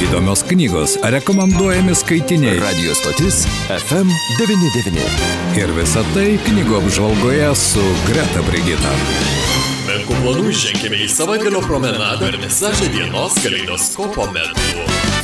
[0.00, 2.56] Įdomios knygos, rekomenduojami skaitiniai.
[2.60, 5.04] Radio stotis FM99.
[5.60, 8.94] Ir visa tai knygų apžvalgoje su Greta Brigita.
[9.90, 15.19] Menkų planų ženkime į savaitgalio promenadą ir visažę dienos kaleidoskopo metu.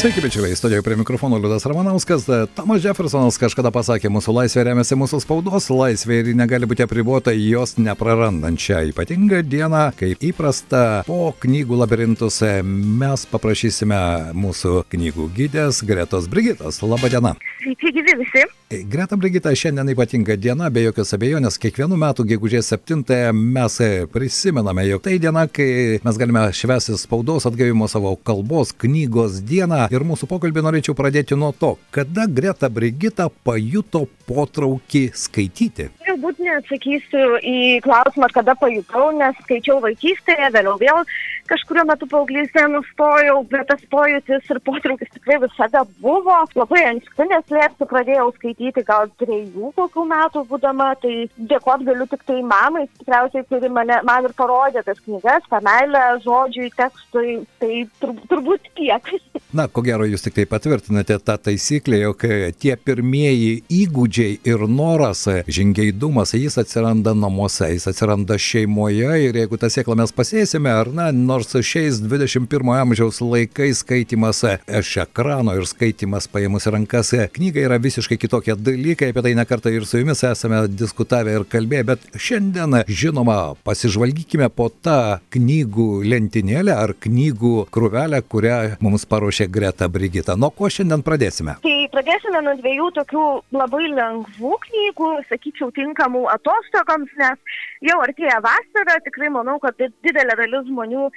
[0.00, 2.24] Sveiki, bičiuliai, studijoje prie mikrofono Liudas Ramanauskas.
[2.56, 7.76] Tomas Jeffersonas kažkada pasakė, mūsų laisvė remiasi mūsų spaudos laisvė ir negali būti apribota jos
[7.76, 9.82] neprarandant šią ypatingą dieną.
[10.00, 14.00] Kaip įprasta, po knygų labirintus mes paprašysime
[14.40, 16.80] mūsų knygų gydės Gretos Brigitos.
[16.80, 17.34] Labadiena.
[17.60, 18.48] Sveiki, gyvi visi.
[18.70, 23.78] Greta Brigita, šiandien ypatinga diena, be jokios abejonės, kiekvienų metų gegužės 7-ąją mes
[24.12, 29.88] prisimename, jog tai diena, kai mes galime švęsti spaudos atgavimo savo kalbos knygos dieną.
[29.90, 35.88] Ir mūsų pokalbį norėčiau pradėti nuo to, kada Greta Brigita pajuto potraukį skaityti.
[36.06, 41.02] Galbūt neatsakysiu į klausimą, kada pajutau, nes skaičiau vaikystėje, vėliau vėl
[41.50, 46.36] kažkurio metu paauglystėje nustojau, bet tas pojūtis ir potraukis tikrai visada buvo.
[46.58, 51.14] Labai anksti neslėpsiu, pradėjau skaityti gal trejų kokių metų būdama, tai
[51.50, 56.04] dėkot galiu tik tai mamai, tikriausiai, kuri mane, man ir parodė tas knygas, tą meilę
[56.24, 59.12] žodžiui, tekstui, tai tur, turbūt tiek.
[59.56, 62.26] Na, ko gero, jūs tik tai patvirtinate tą taisyklę, jog
[62.62, 69.70] tie pirmieji įgūdžiai ir noras, žingeidumas, jis atsiranda namuose, jis atsiranda šeimoje ir jeigu tą
[69.72, 76.28] sėklą mes pasėsime, ar na, nors šiais 21 amžiaus laikais skaitimas iš ekrano ir skaitimas
[76.30, 81.34] paėmus rankas knyga yra visiškai kitokie dalykai, apie tai nekartą ir su jumis esame diskutavę
[81.38, 89.06] ir kalbėję, bet šiandien, žinoma, pasižvalgykime po tą knygų lentynėlę ar knygų krūvelę, kurią mums
[89.10, 90.36] paruošė Greta Brigita.
[90.36, 91.56] Nuo ko šiandien pradėsime?
[91.64, 98.98] Tai pradėsime nuo dviejų tokių labai lengvų knygų, sakyčiau, tinkamų atostogoms, nes jau artėja vasara,
[99.04, 101.08] tikrai manau, kad didelė dalis žmonių,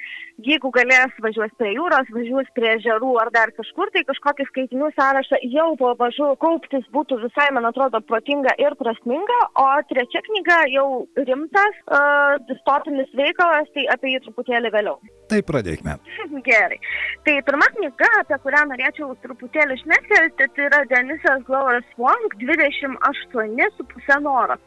[0.46, 5.40] jeigu galės važiuos prie jūros, važiuos prie žerų ar dar kažkur, tai kažkokį skaitinių sąrašą
[5.52, 10.88] jau po važu kauptis būtų visai, man atrodo, protinga ir prasminga, o trečia knyga jau
[11.28, 14.98] rimtas, uh, distopinis veikalas, tai apie jį truputėlį vėliau.
[15.30, 15.96] Tai pradėkime.
[16.48, 16.80] Gerai.
[17.26, 24.58] Tai pirma knyga, apie kurią norėčiau truputėlį šnektelti, tai yra Denisas Glover Swank 28,5 noro.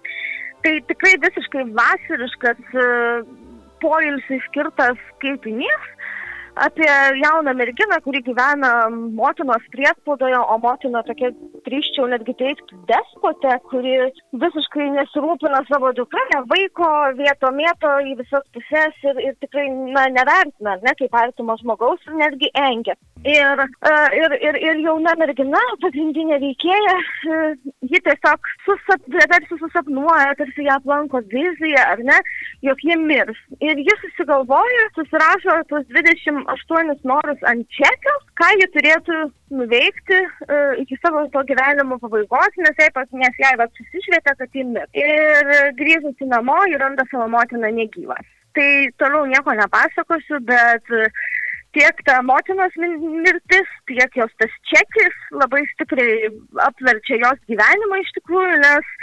[0.67, 2.57] Tai tikrai visiškai vasariškas
[3.79, 5.85] poilsiui skirtas skaitinys
[6.65, 6.89] apie
[7.21, 11.29] jauną merginą, kuri gyvena motinos priespaudoje, o motina tokia,
[11.69, 13.95] drįščiau netgi teikti, despotė, kuri
[14.43, 16.89] visiškai nesirūpina savo dukra, vaiko
[17.21, 22.19] vieto mėto į visas pusės ir, ir tikrai na, nevertina, ne kaip artimo žmogaus ir
[22.25, 22.97] netgi engia.
[23.25, 23.61] Ir,
[24.13, 26.95] ir, ir, ir jauna mergina, pagrindinė veikėja,
[27.89, 32.17] ji tiesiog susap, tarsi susapnuoja, tarsi ją aplanko vizija, ar ne,
[32.65, 33.39] jog ji mirs.
[33.63, 39.19] Ir ji susigalvoja, susirašo tuos 20 aštuonis norus ant čekio, ką ji turėtų
[39.57, 42.91] nuveikti uh, iki savo to gyvenimo pabaigos, nes jai,
[43.23, 44.87] nes jai va, susišvietė, kad ji mir.
[44.93, 48.19] Ir grįžusi namo, ji randa savo motiną negyvą.
[48.57, 51.25] Tai toliau nieko nepasakosiu, bet uh,
[51.77, 56.31] tiek ta motinos mirtis, tiek jos tas čekis labai stipriai
[56.65, 58.95] apverčia jos gyvenimą iš tikrųjų, nes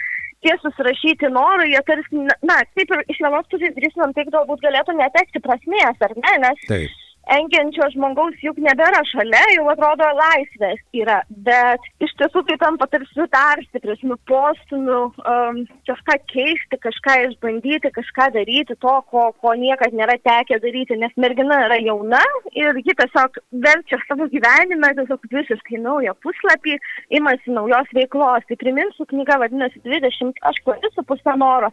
[0.45, 4.99] tie susirašyti norai, jie tarsi, na, taip ir iš vienos pusės drįstumėm, taip galbūt galėtų
[4.99, 7.01] netekti prasmės, ar ne, nes Taip.
[7.33, 13.27] Engiančio žmogaus juk nebėra šalia, jau atrodo laisvės yra, bet iš tiesų tai tampa tarsi
[13.33, 20.17] dar stipresniu postumiu um, kažką keisti, kažką išbandyti, kažką daryti, to, ko, ko niekad nėra
[20.23, 26.17] tekę daryti, nes mergina yra jauna ir ji tiesiog verčia savo gyvenime tiesiog visiškai naują
[26.25, 26.79] puslapį,
[27.19, 28.47] imasi naujos veiklos.
[28.49, 31.71] Tai priminsiu, knyga vadinasi 28,5 noro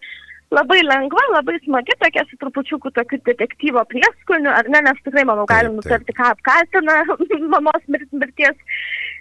[0.51, 5.45] labai lengva, labai smagi, tokia su trupučiuku tokiu detektyvo prieskoniu, ar ne, nes tikrai, manau,
[5.49, 6.97] galim nutarti, ką apkaltina
[7.53, 8.57] mamos mir- mirties,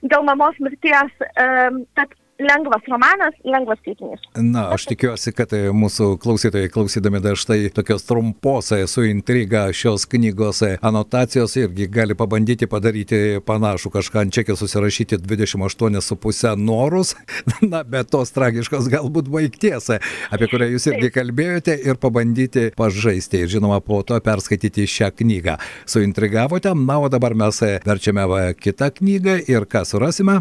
[0.02, 1.12] dėl mamos mirties.
[1.44, 4.20] Um, tad lengvas romanas, lengvas skaitinys.
[4.36, 9.66] Na, aš tikiuosi, kad e, mūsų klausytojai klausydami dar štai tokios trumpos e, su intriga
[9.76, 17.14] šios knygos e, anotacijos irgi gali pabandyti padaryti panašų kažką ant čekio susirašyti 28,5 norus,
[17.72, 19.90] na, bet tos tragiškos galbūt baigties,
[20.31, 25.58] apie kurią jūs irgi kalbėjote ir pabandyti pažaisti ir žinoma po to perskaityti šią knygą.
[25.90, 28.26] Suintrigavote, na, o dabar mes verčiame
[28.60, 30.40] kitą knygą ir ką surasime?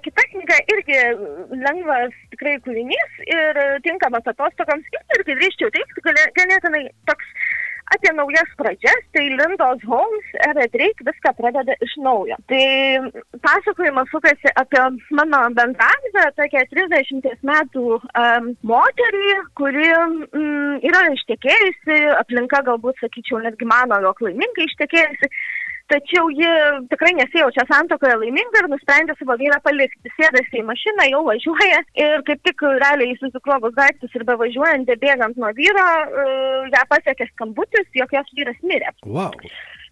[0.00, 0.98] Kita knyga irgi
[1.64, 7.34] lengvas tikrai kūrinys ir tinkamas atostogams ir irgi teikti, gali- ganėtinai toks
[7.94, 12.36] apie naujas pradžias, tai Lindos Holmes ir Drake viską pradeda iš naujo.
[12.50, 12.64] Tai
[13.46, 14.82] pasakojimas sukasi apie
[15.18, 23.66] mano bendravę, tokią 30 metų um, moterį, kuri mm, yra ištekėjusi, aplinka galbūt, sakyčiau, netgi
[23.66, 25.32] mano, jog laimingai ištekėjusi.
[25.90, 26.50] Tačiau ji
[26.92, 30.12] tikrai nesijaučia santokoje laiminga ir nusprendė savo vyrą palikti.
[30.16, 35.52] Sėdasi į mašiną, jau važiuoja ir kaip tik realiai susikrovus daiktus ir bevažiuojant, bėgant nuo
[35.58, 38.94] vyro, uh, ją pasiekė skambutis, jog jos vyras mirė.
[39.04, 39.34] Wow.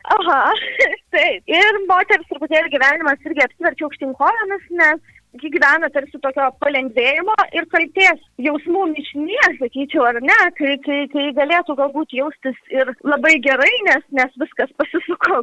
[0.09, 0.41] Aha,
[1.15, 1.45] taip.
[1.50, 8.20] Ir moters truputėlį gyvenimas irgi apsiverčia aukštinkojomis, nes ji gyvena tarsi tokio palengvėjimo ir kalties
[8.42, 14.04] jausmų mišinėje, sakyčiau, ar ne, kai, kai, kai galėtų galbūt jaustis ir labai gerai, nes,
[14.19, 15.42] nes viskas pasisuko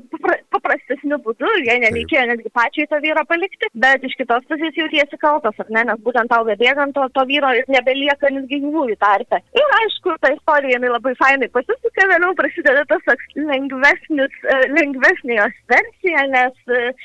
[0.55, 5.59] paprastesniu būdu, jie nereikėjo netgi pačiai to vyro palikti, bet iš kitos pusės jautiesi kaltas,
[5.61, 9.41] ar ne, nes būtent tau bėgant to, to vyro ir nebelieka netgi gyvųjų tarpe.
[9.55, 15.61] Ir aišku, ta istorija jinai labai fainai pasisuka, vėliau prasideda tas lengvesnis, e, lengvesnė jos
[15.71, 16.95] versija, nes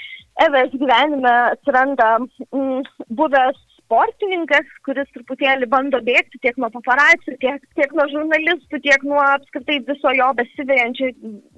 [0.41, 2.87] Evės gyvenime atsiranda mm,
[3.19, 3.59] buvęs
[3.91, 9.81] sportininkas, kuris truputėlį bando bėgti tiek nuo paparacijų, tiek, tiek nuo žurnalistų, tiek nuo apskritai
[9.89, 11.11] viso jo besivėjančio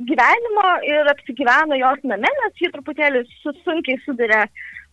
[0.08, 4.46] gyvenimo ir apsigyveno jos name, nes jį truputėlį sunkiai sudarė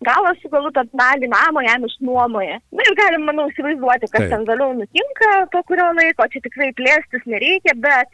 [0.03, 2.59] galą su galu, tad dalį namo jam išnuomoja.
[2.75, 4.33] Na ir galim, manau, įsivaizduoti, kas Taip.
[4.35, 8.11] ten vėliau nutinka po kurio laiko, čia tikrai plėstis nereikia, bet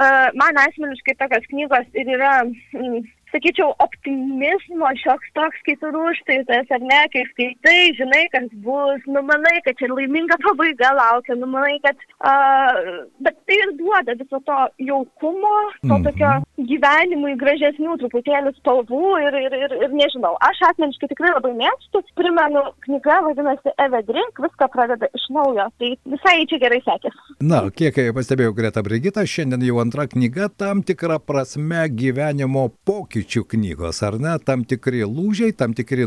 [0.00, 6.50] uh, man asmeniškai tokios knygos ir yra mm, sakyčiau, optimizmo šioks toks, kai tu rūštais,
[6.50, 12.06] ar ne, kai skaitai, žinai, kas bus, numanai, kad čia laiminga pabaiga laukia, numanai, kad,
[12.20, 14.58] uh, bet tai ir duoda viso to
[14.90, 16.04] jaukumo, to mm -hmm.
[16.06, 16.32] tokio
[16.70, 22.62] gyvenimui gražesnių truputėlių spalvų ir, ir, ir, ir nežinau, aš asmeniškai tikrai labai mėgstu, primenu,
[22.86, 27.36] knyga vadinasi Evedrink, viską pradeda iš naujo, tai visai čia gerai sekėsi.
[27.40, 33.44] Na, kiek pastebėjau, Greta Brigita, šiandien jau antra knyga tam tikrą prasme gyvenimo pokyčių pokyčių
[33.50, 34.38] knygos, ar ne?
[34.44, 36.06] Tam tikri lūžiai, tam tikri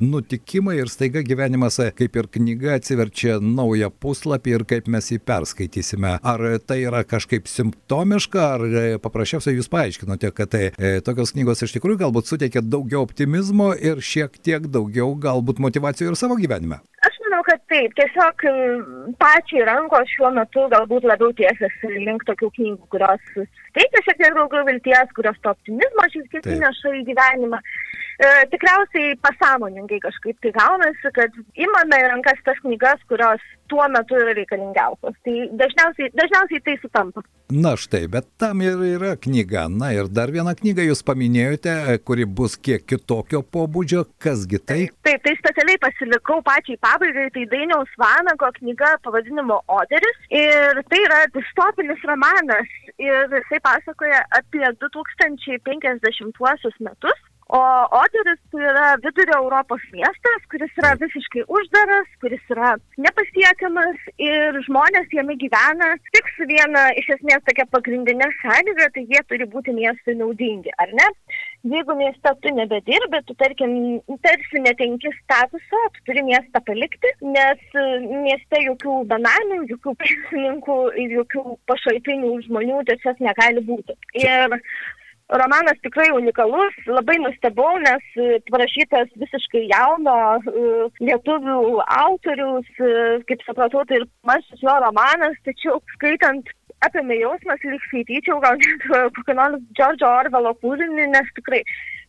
[0.00, 6.18] nutikimai ir staiga gyvenimas kaip ir knyga atsiverčia naują puslapį ir kaip mes jį perskaitysime.
[6.22, 11.62] Ar tai yra kažkaip simptomiška, ar e, paprasčiausiai jūs paaiškinote, kad tai e, tokios knygos
[11.66, 16.80] iš tikrųjų galbūt suteikia daugiau optimizmo ir šiek tiek daugiau galbūt motivacijų ir savo gyvenime?
[17.02, 17.94] Aš manau, kad taip.
[17.98, 18.46] Tiesiog
[19.20, 23.30] pačiai rankos šiuo metu galbūt labiau tiesiasi link tokių knygų, kurios
[23.76, 27.62] teikia šiek tiek daugiau vilties, kurios to optimizmo šiek tiek įneša į gyvenimą.
[28.16, 31.34] E, tikriausiai pasąmoningai kažkaip tai gaunasi, kad
[31.66, 35.16] imame į rankas tas knygas, kurios tuo metu yra reikalingiausios.
[35.26, 37.20] Tai dažniausiai, dažniausiai tai sutampa.
[37.52, 39.66] Na štai, bet tam ir yra knyga.
[39.70, 41.74] Na ir dar vieną knygą jūs paminėjote,
[42.08, 44.06] kuri bus kiek kitokio pobūdžio.
[44.22, 44.80] Kasgi tai?
[45.06, 47.28] Taip, tai specialiai pasilikau pačiai pabaigai.
[47.36, 50.18] Tai Dainiaus Vanago knyga pavadinimu Oderis.
[50.32, 52.68] Ir tai yra distopinis romanas.
[52.96, 57.25] Ir jisai pasakoja apie 2050 metus.
[57.48, 57.58] O
[58.02, 65.14] Oderis tai yra vidurio Europos miestas, kuris yra visiškai uždaras, kuris yra nepasiekiamas ir žmonės
[65.14, 70.16] jame gyvena tik su viena iš esmės tokia pagrindinė sąlyga, tai jie turi būti miestui
[70.18, 71.06] naudingi, ar ne?
[71.76, 73.78] Jeigu mieste tu nebedirbi, tu tarkim,
[74.26, 77.62] tarsi netenki statuso, tu turi miestą palikti, nes
[78.26, 83.94] mieste jokių benamių, jokių pensininkų ir jokių pašalpinių žmonių tiesiog negali būti.
[84.26, 84.58] Ir
[85.28, 90.66] Romanas tikrai unikalus, labai nustebau, nes e, parašytas visiškai jauno e,
[91.02, 92.92] lietuvių autorius, e,
[93.26, 96.52] kaip supratau, tai ir pirmasis jo romanas, tačiau skaitant
[96.86, 98.86] apėmė jausmas, lyg skaityčiau gal net
[99.18, 101.64] kokį nors Džordžo Orvelo kūrinį, nes tikrai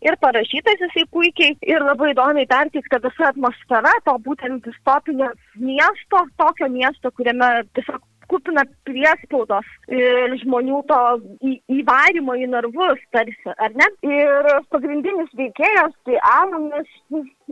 [0.05, 6.69] ir parašytas jisai puikiai ir labai įdomiai perteikta visa atmosfera to būtent distopinio miesto, tokio
[6.69, 10.99] miesto, kuriame tiesiog kupina priespaudos ir žmonių to
[11.41, 13.87] į, įvarimo į narvus tarsi, ar ne?
[14.07, 16.91] Ir pagrindinis veikėjas, tai Alanas,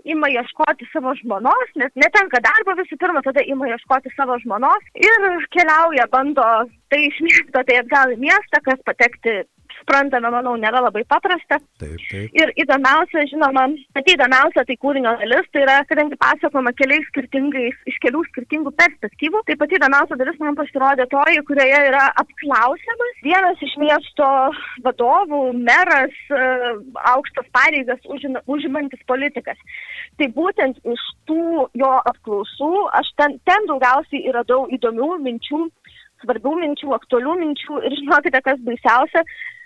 [0.03, 5.27] ima ieškoti savo žmonos, nes netenka darbo visų pirma, tada ima ieškoti savo žmonos ir
[5.55, 6.45] keliauja, bando
[6.91, 9.41] tai iš miesto, tai atgal į miestą, kas patekti
[9.85, 11.59] suprantame, manau, nėra labai paprasta.
[11.79, 12.33] Taip, taip.
[12.33, 17.99] Ir įdomiausia, žinoma, pati įdomiausia tai kūrinio dalis, tai yra, kadangi pasakoma keliais skirtingais, iš
[18.03, 23.75] kelių skirtingų perspektyvų, tai pati įdomiausia dalis man pasirodė toji, kurioje yra apklausiamas vienas iš
[23.81, 24.29] miesto
[24.85, 26.41] vadovų, meras, e,
[27.13, 29.59] aukštas pareigas užimantis politikas.
[30.17, 35.65] Tai būtent iš tų jo apklausų aš ten, ten daugiausiai radau įdomių minčių
[36.25, 39.23] svarbių minčių, aktualių minčių ir žinokite, kas baisiausia,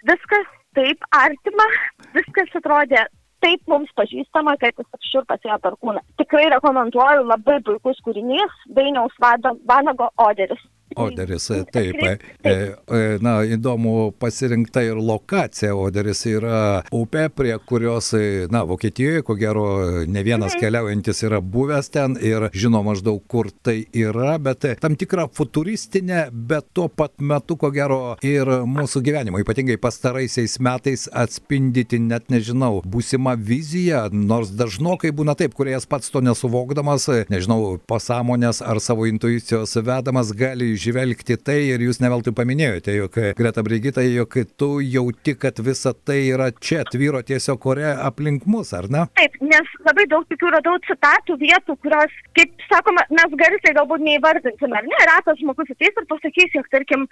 [0.09, 1.65] viskas taip artima,
[2.13, 3.07] viskas atrodė
[3.43, 6.03] taip mums pažįstama, kad tiesiog šiurpas ėjo per kūną.
[6.19, 10.61] Tikrai rekomenduoju, labai puikus kūrinys, Dainiaus Vanago Oderis.
[10.95, 11.95] Oderis, taip.
[12.03, 15.75] E, e, na, įdomu pasirinkta ir lokacija.
[15.77, 19.65] Oderis yra upė, prie kurios, e, na, Vokietijoje, ko gero,
[20.09, 20.63] ne vienas mhm.
[20.63, 26.71] keliaujantis yra buvęs ten ir žino maždaug, kur tai yra, bet tam tikra futuristinė, bet
[26.73, 33.35] tuo pat metu, ko gero, ir mūsų gyvenimo, ypatingai pastaraisiais metais atspindyti, net nežinau, būsima
[33.37, 40.33] vizija, nors dažnokai būna taip, kuriejas pats to nesuvokdamas, nežinau, pasąmonės ar savo intuicijos vedamas
[40.33, 45.93] gali žvelgti tai ir jūs neveltui paminėjote, jog Greta Brigita, jog tu jauti, kad visa
[45.93, 49.05] tai yra čia, tvyro tiesiog ore aplink mus, ar ne?
[49.19, 54.79] Taip, nes labai daug tokių radau citatų vietų, kurios, kaip sakoma, mes garsiai galbūt neįvardinsime,
[54.79, 57.05] ar ne, retas žmogus ateis ir pasakys, jog, tarkim,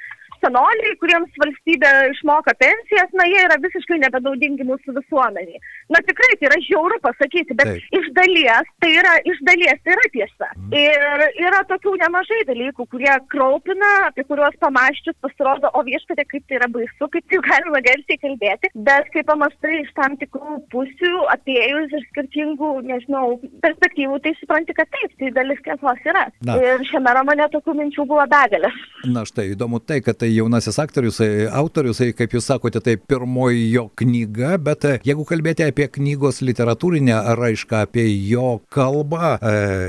[0.44, 5.62] senoliai, kuriems valstybė išmoka pensijas, na, jie yra visiškai nebenaudingi mūsų visuomeniai.
[5.94, 7.88] Na, tikrai tai yra žiauru pasakyti, bet Taip.
[8.00, 10.50] iš dalies tai yra, iš dalies tai yra tiesa.
[10.58, 10.76] Mm.
[10.78, 16.60] Ir yra tokių nemažai dalykų, kurie kraupina, apie kuriuos pamaščius pasirodo, o viešpatė, kaip tai
[16.60, 21.96] yra baisu, kaip tai galima garsiai kalbėti, bet kai pamastai iš tam tikrų pusių, atėjus
[22.00, 26.28] iš skirtingų, nežinau, perspektyvų, tai supranti, kad taip, tai dalis tiesos yra.
[26.48, 26.58] Na.
[26.62, 28.78] Ir šiame romane tokių minčių buvo begalės.
[29.08, 32.98] Na štai, įdomu tai, kad tai jaunasis aktorius, e, autorius, e, kaip jūs sakote, tai
[32.98, 39.38] pirmoji jo knyga, bet e, jeigu kalbėti apie knygos literatūrinę raišką, apie jo kalbą,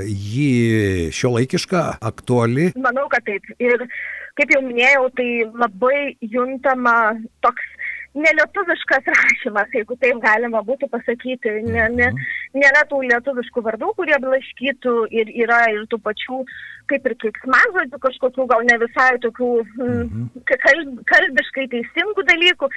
[0.09, 2.71] ji šio laikiška, aktuali?
[2.79, 3.45] Manau, kad taip.
[3.61, 3.85] Ir
[4.39, 6.95] kaip jau minėjau, tai labai juntama
[7.43, 7.78] toks
[8.17, 11.53] nelietuviškas rašymas, jeigu taip galima būtų pasakyti.
[11.69, 12.23] Ne, ne, mhm.
[12.57, 16.41] nėra tų lietuviškų vardų, kurie blaškytų ir yra ir tų pačių,
[16.89, 20.25] kaip ir keiksmažodžių, kažkokių gal ne visai tokių mhm.
[20.49, 22.71] kalb, kalbiškai teisingų dalykų,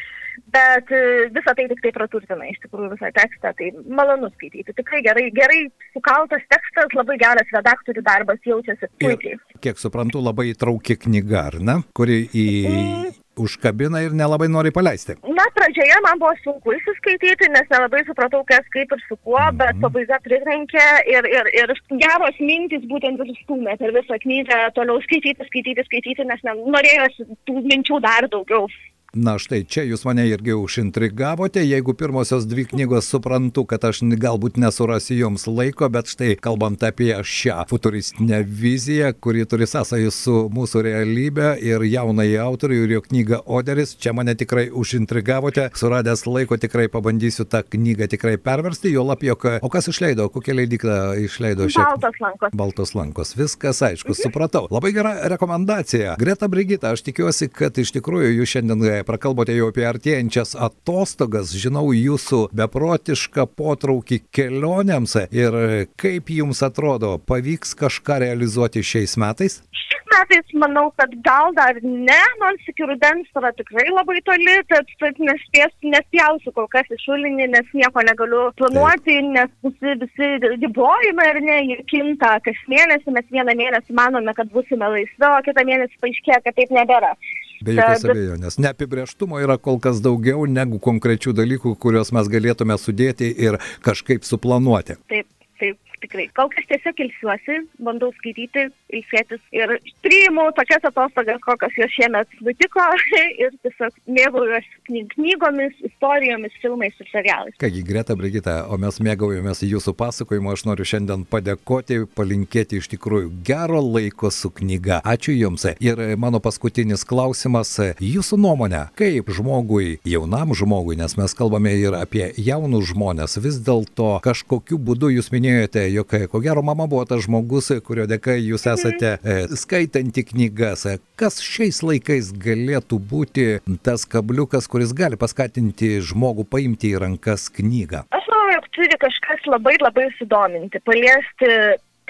[0.53, 3.55] bet e, visą tai tik tai praturtina iš tikrųjų visą tekstą.
[3.57, 4.77] Tai malonu skaityti.
[4.77, 5.65] Tikrai gerai, gerai
[5.97, 9.41] sukaltas tekstas, labai geras redaktorių darbas jaučiasi puikiai.
[9.41, 11.81] Ir, kiek suprantu, labai įtrauki knyga, ar ne?
[11.97, 12.49] Kuri į...
[12.69, 15.17] Mm užkabina ir nelabai nori paleisti.
[15.39, 19.49] Na, pradžioje man buvo sunku įsiskaityti, nes nelabai supratau, kas kaip ir su kuo, mm
[19.49, 19.59] -hmm.
[19.61, 21.75] bet pabaiga pritrenkė ir, ir, ir
[22.05, 26.41] geros mintis būtent ir stumė per visą knygą toliau skaityti, skaityti, skaityti, nes
[26.77, 28.69] norėjosi tų minčių dar daugiau.
[29.13, 34.57] Na štai čia jūs mane irgi užintrigavote, jeigu pirmosios dvi knygos suprantu, kad aš galbūt
[34.57, 40.85] nesurasiu joms laiko, bet štai kalbant apie šią futuristinę viziją, kuri turi sąsąjį su mūsų
[40.87, 46.89] realybė ir jaunai autoriui ir jo knyga Oderis, čia mane tikrai užintrigavote, suradęs laiko tikrai
[46.89, 51.85] pabandysiu tą knygą tikrai perversti, jo lapjok, o kas išleido, kokia leidykla išleido šią?
[51.85, 52.57] Baltos lankos.
[52.63, 54.23] Baltos lankos, viskas aišku, mhm.
[54.25, 54.65] supratau.
[54.73, 56.17] Labai gera rekomendacija.
[56.17, 61.91] Greta Brigita, aš tikiuosi, kad iš tikrųjų jūs šiandien prakalbote jau apie artėjančias atostogas, žinau
[61.97, 65.59] jūsų beprotišką potraukį kelionėms ir
[66.01, 69.61] kaip jums atrodo, pavyks kažką realizuoti šiais metais?
[69.83, 74.89] Šiais metais manau, kad gal dar ne, nors iki rudens yra tikrai labai toli, tad,
[75.03, 79.31] tad nespėsiu, nespjausiu kol kas iš šulinį, nes nieko negaliu planuoti, Taip.
[79.37, 80.31] nes visi, visi
[80.63, 85.41] ribojimai ir ne, jie kinta kas mėnesį, mes vieną mėnesį manome, kad busime laisvi, o
[85.49, 87.17] kitą mėnesį paaiškėja, kad taip nebėra.
[87.63, 88.59] Be jokios abejonės.
[88.63, 94.99] Neapibrieštumo yra kol kas daugiau negu konkrečių dalykų, kuriuos mes galėtume sudėti ir kažkaip suplanuoti.
[95.13, 95.29] Taip,
[95.63, 96.29] taip tikrai.
[96.37, 102.85] Kol kas tiesiog ilsiuosi, bandau skaityti, ilsėtis ir priimu tokias atostogas, kokios jos šiemet nutiko
[103.43, 107.57] ir tiesiog mėgaujuosi knygomis, istorijomis, filmais ir serialais.
[107.61, 113.33] Kągi, Greta Brigita, o mes mėgaujamės jūsų pasakojimu, aš noriu šiandien padėkoti, palinkėti iš tikrųjų
[113.47, 115.01] gero laiko su knyga.
[115.09, 115.67] Ačiū Jums.
[115.83, 122.31] Ir mano paskutinis klausimas, jūsų nuomonė, kaip žmogui, jaunam žmogui, nes mes kalbame ir apie
[122.41, 127.71] jaunus žmonės, vis dėlto kažkokiu būdu jūs minėjote, jog ko gero mama buvo tas žmogus,
[127.87, 128.75] kurio dėka jūs mhm.
[128.75, 130.87] esate e, skaitanti knygas.
[131.19, 133.47] Kas šiais laikais galėtų būti
[133.87, 138.07] tas kabliukas, kuris gali paskatinti žmogų paimti į rankas knygą?
[138.15, 141.51] Aš manau, jog turi kažkas labai labai sudominti, paliesti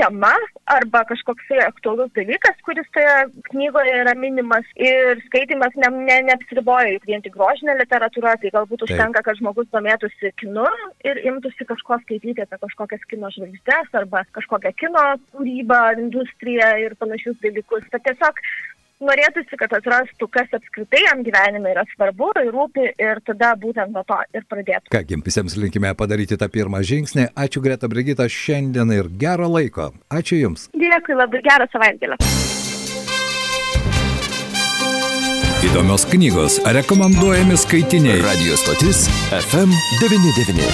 [0.01, 0.33] tema
[0.73, 3.15] arba kažkoksai aktualus dalykas, kuris toje
[3.51, 8.87] knygoje yra minimas ir skaitimas ne, ne, neapsiriboja juk vien tik grožinė literatūra, tai galbūt
[8.87, 9.29] užtenka, Taip.
[9.29, 10.67] kad žmogus domėtųsi kinu
[11.09, 17.41] ir imtųsi kažko skaityti apie kažkokias kino žvaigždės arba kažkokią kino kūrybą, industriją ir panašius
[17.45, 17.85] dalykus.
[17.93, 18.41] Bet tiesiog
[19.07, 24.05] norėtųsi, kad atrastų, kas apskritai jam gyvenime yra svarbu ir rūpi ir tada būtent nuo
[24.09, 24.93] to ir pradėtų.
[24.95, 27.31] Kągi, visiems linkime padaryti tą pirmą žingsnį.
[27.37, 29.93] Ačiū Greta Brigita šiandien ir gero laiko.
[30.13, 30.69] Ačiū Jums.
[30.77, 32.21] Dėkui, labai gerą savaitgalį.
[35.63, 38.19] Įdomios knygos, rekomenduojami skaitiniai.
[38.25, 40.67] Radio stotis FM99.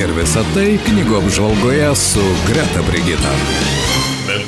[0.00, 3.36] Ir visa tai knygų apžvalgoje su Greta Brigita.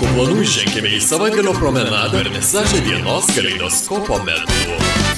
[0.03, 5.12] Planų ženkime į savaitgalio promenadą vernisažą dienos kaleidoskopo metu.